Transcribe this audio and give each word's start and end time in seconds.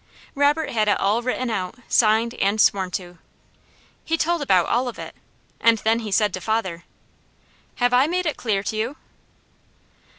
Robert 0.33 0.71
had 0.71 0.87
it 0.87 0.99
all 0.99 1.21
written 1.21 1.51
out, 1.51 1.75
signed 1.87 2.33
and 2.41 2.59
sworn 2.59 2.89
to. 2.89 3.19
He 4.03 4.17
told 4.17 4.41
about 4.41 4.65
all 4.65 4.87
of 4.87 4.97
it, 4.97 5.13
and 5.59 5.77
then 5.77 5.99
he 5.99 6.11
said 6.11 6.33
to 6.33 6.41
father: 6.41 6.85
"Have 7.75 7.93
I 7.93 8.07
made 8.07 8.25
it 8.25 8.35
clear 8.35 8.63
to 8.63 8.75
you?" 8.75 8.97